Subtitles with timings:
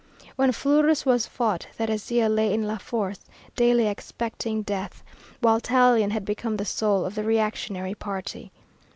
[0.35, 3.19] When Fleurus was fought Thérézia lay in La Force,
[3.55, 5.03] daily expecting death,
[5.41, 8.51] while Tallien had become the soul of the reactionary party.